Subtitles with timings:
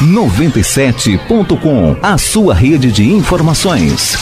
[0.00, 4.16] 97.com, a sua rede de informações.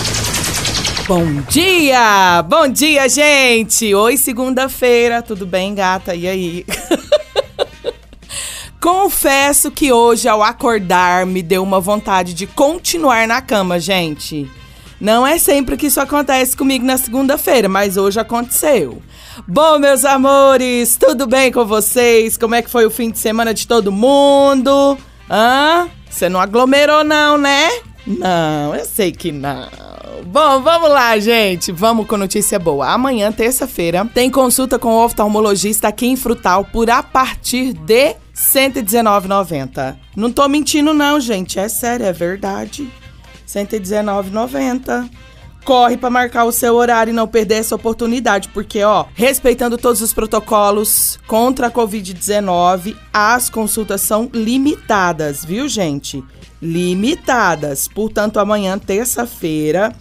[1.07, 2.43] Bom dia!
[2.49, 3.95] Bom dia, gente!
[3.95, 6.15] Oi, segunda-feira, tudo bem, gata?
[6.15, 6.65] E aí?
[8.81, 14.51] Confesso que hoje, ao acordar, me deu uma vontade de continuar na cama, gente.
[14.99, 19.03] Não é sempre que isso acontece comigo na segunda-feira, mas hoje aconteceu.
[19.47, 22.39] Bom, meus amores, tudo bem com vocês?
[22.39, 24.97] Como é que foi o fim de semana de todo mundo?
[25.31, 25.89] Hã?
[26.09, 27.69] Você não aglomerou, não, né?
[28.07, 29.69] Não, eu sei que não.
[30.25, 31.73] Bom, vamos lá, gente.
[31.73, 32.89] Vamos com notícia boa.
[32.89, 38.17] Amanhã, terça-feira, tem consulta com o oftalmologista aqui em Frutal por a partir de R$
[38.35, 39.97] 119,90.
[40.17, 41.59] Não tô mentindo, não, gente.
[41.59, 42.83] É sério, é verdade.
[42.83, 42.91] R$
[43.47, 45.09] 119,90
[45.67, 50.01] corre para marcar o seu horário e não perder essa oportunidade, porque ó, respeitando todos
[50.01, 56.23] os protocolos contra a COVID-19, as consultas são limitadas, viu, gente?
[56.63, 57.89] Limitadas.
[57.89, 59.93] Portanto, amanhã, terça-feira,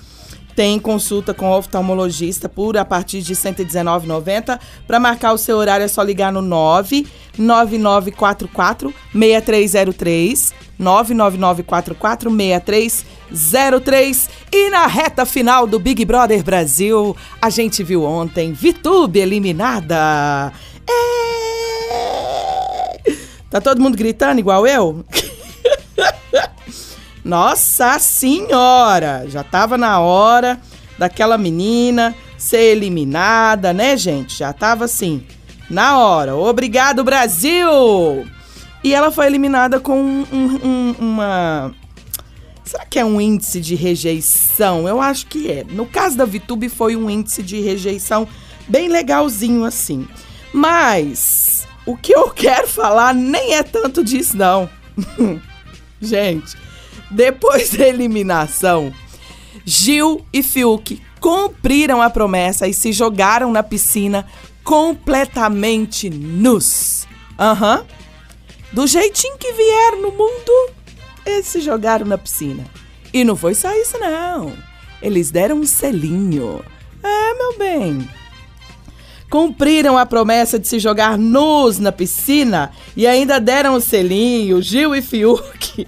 [0.55, 4.59] tem consulta com o oftalmologista por a partir de R$ 119,90.
[4.85, 14.85] Para marcar o seu horário é só ligar no 99944 6303 99944 6303 e na
[14.87, 20.53] reta final do Big Brother Brasil, a gente viu ontem Vitube eliminada.
[20.87, 21.15] É...
[23.49, 25.05] Tá todo mundo gritando igual eu?
[27.23, 29.25] Nossa senhora!
[29.27, 30.59] Já tava na hora
[30.97, 34.37] daquela menina ser eliminada, né, gente?
[34.37, 35.25] Já tava assim,
[35.69, 36.35] na hora.
[36.35, 38.25] Obrigado, Brasil!
[38.85, 41.73] E ela foi eliminada com um, um, uma.
[42.63, 44.87] Será que é um índice de rejeição?
[44.87, 45.63] Eu acho que é.
[45.67, 48.27] No caso da Vitube, foi um índice de rejeição
[48.67, 50.07] bem legalzinho assim.
[50.53, 54.69] Mas o que eu quero falar nem é tanto disso, não.
[55.99, 56.55] Gente,
[57.09, 58.93] depois da eliminação,
[59.65, 64.27] Gil e Fiuk cumpriram a promessa e se jogaram na piscina
[64.63, 67.07] completamente nus.
[67.39, 67.79] Aham.
[67.79, 67.94] Uhum.
[68.75, 70.69] Do jeitinho que vieram no mundo,
[71.25, 72.65] eles se jogaram na piscina.
[73.13, 74.51] E não foi só isso, não.
[75.01, 76.61] Eles deram um selinho.
[77.01, 78.09] É, meu bem.
[79.29, 84.93] Cumpriram a promessa de se jogar nus na piscina e ainda deram um selinho, Gil
[84.93, 85.87] e Fiuk.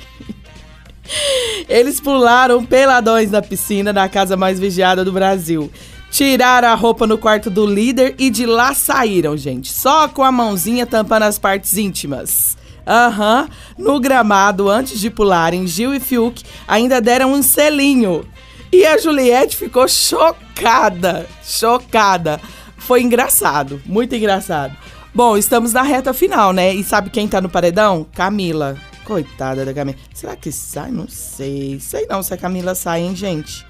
[1.67, 5.69] Eles pularam peladões na piscina na casa mais vigiada do Brasil.
[6.09, 9.73] Tiraram a roupa no quarto do líder e de lá saíram, gente.
[9.73, 12.55] Só com a mãozinha tampando as partes íntimas.
[12.87, 13.83] Aham, uhum.
[13.83, 18.25] no gramado, antes de pularem, Gil e Fiuk ainda deram um selinho.
[18.71, 22.39] E a Juliette ficou chocada, chocada.
[22.77, 24.75] Foi engraçado, muito engraçado.
[25.13, 26.73] Bom, estamos na reta final, né?
[26.73, 28.05] E sabe quem tá no paredão?
[28.13, 28.77] Camila.
[29.03, 29.97] Coitada da Camila.
[30.13, 30.91] Será que sai?
[30.91, 31.79] Não sei.
[31.79, 33.65] Sei não se a Camila sai, hein, gente?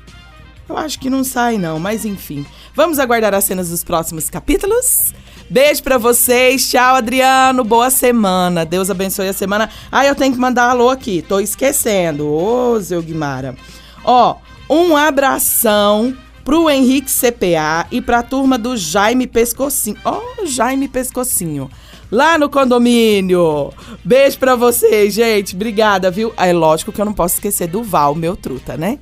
[0.70, 2.46] Eu acho que não sai, não, mas enfim.
[2.74, 5.14] Vamos aguardar as cenas dos próximos capítulos?
[5.50, 6.70] Beijo para vocês.
[6.70, 7.64] Tchau, Adriano.
[7.64, 8.66] Boa semana.
[8.66, 9.70] Deus abençoe a semana.
[9.90, 11.22] Ah, eu tenho que mandar alô aqui.
[11.22, 12.28] Tô esquecendo.
[12.28, 13.56] Ô, Zé Guimara.
[14.04, 14.36] Ó,
[14.70, 19.98] um abração pro Henrique CPA e pra turma do Jaime Pescocinho.
[20.04, 21.70] Ó, Jaime Pescocinho
[22.12, 23.72] lá no condomínio.
[24.04, 25.56] Beijo pra vocês, gente.
[25.56, 26.34] Obrigada, viu?
[26.38, 29.00] É lógico que eu não posso esquecer do Val, meu truta, né?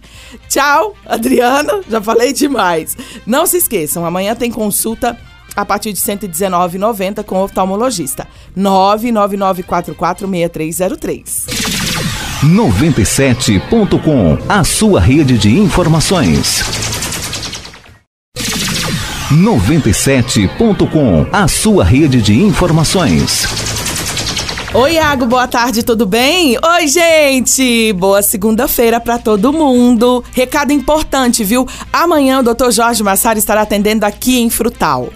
[0.50, 1.80] Tchau, Adriana.
[1.90, 2.98] Já falei demais.
[3.26, 5.18] Não se esqueçam, amanhã tem consulta
[5.56, 8.28] a partir de R$ 119,90 com oftalmologista.
[8.58, 11.46] 999446303.
[12.44, 16.95] 97.com, a sua rede de informações.
[19.32, 23.48] 97.com, a sua rede de informações.
[24.72, 26.56] Oi, Iago, boa tarde, tudo bem?
[26.64, 27.92] Oi, gente!
[27.94, 30.24] Boa segunda-feira para todo mundo.
[30.32, 31.68] Recado importante, viu?
[31.92, 32.70] Amanhã o Dr.
[32.70, 35.10] Jorge Massari estará atendendo aqui em Frutal.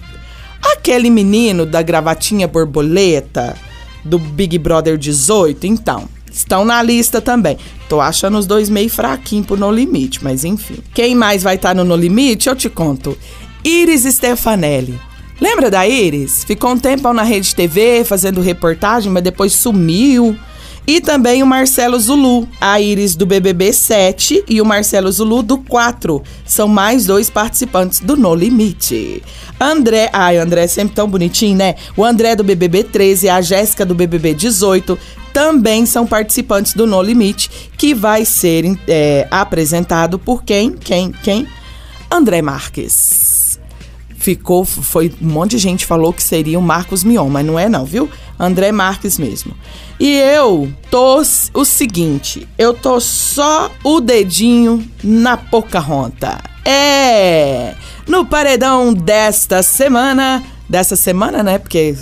[0.62, 3.56] Aquele menino da gravatinha borboleta
[4.04, 6.10] do Big Brother 18, então.
[6.34, 7.58] Estão na lista também.
[7.88, 10.80] Tô achando os dois meio fraquinhos pro No Limite, mas enfim.
[10.92, 13.16] Quem mais vai estar tá no No Limite, eu te conto.
[13.64, 15.00] Iris Stefanelli.
[15.40, 16.44] Lembra da Iris?
[16.44, 20.36] Ficou um tempo na Rede TV fazendo reportagem, mas depois sumiu.
[20.86, 25.58] E também o Marcelo Zulu, a Iris do BBB 7 e o Marcelo Zulu do
[25.58, 26.22] 4.
[26.46, 29.24] São mais dois participantes do No Limite.
[29.60, 31.76] André, ai, André é sempre tão bonitinho, né?
[31.96, 35.00] O André do BBB 13 e a Jéssica do BBB 18
[35.34, 40.72] também são participantes do No Limite, que vai ser é, apresentado por quem?
[40.72, 41.12] Quem?
[41.12, 41.48] Quem?
[42.10, 43.60] André Marques
[44.24, 47.68] ficou, foi um monte de gente falou que seria o Marcos Mion, mas não é
[47.68, 48.10] não, viu?
[48.40, 49.54] André Marques mesmo.
[50.00, 51.22] E eu tô
[51.54, 56.38] o seguinte, eu tô só o dedinho na Pocahontas.
[56.64, 57.76] É,
[58.08, 61.58] no paredão desta semana, dessa semana, né?
[61.58, 61.94] Porque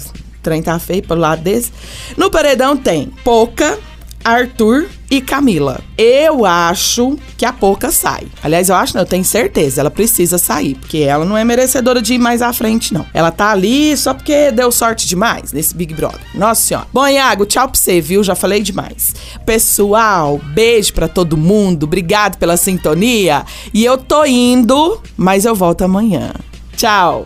[0.42, 1.72] trem tá feio pelo lado desse.
[2.18, 3.78] No paredão tem Poca,
[4.24, 5.82] Arthur e Camila.
[5.98, 8.28] Eu acho que a Poca sai.
[8.42, 12.02] Aliás, eu acho, não, eu tenho certeza, ela precisa sair, porque ela não é merecedora
[12.02, 13.06] de ir mais à frente, não.
[13.14, 16.22] Ela tá ali só porque deu sorte demais nesse Big Brother.
[16.34, 16.88] Nossa senhora.
[16.94, 18.24] Bom, Iago, tchau pra você, viu?
[18.24, 19.14] Já falei demais.
[19.46, 23.44] Pessoal, beijo para todo mundo, obrigado pela sintonia.
[23.74, 26.32] E eu tô indo, mas eu volto amanhã.
[26.78, 27.26] Tchau.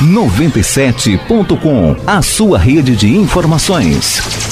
[0.00, 4.47] 97.com, a sua rede de informações.